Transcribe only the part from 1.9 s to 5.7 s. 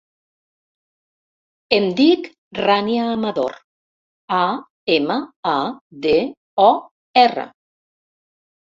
dic Rània Amador: a, ema, a,